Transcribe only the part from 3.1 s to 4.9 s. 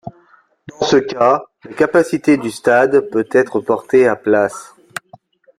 peut être portée à places.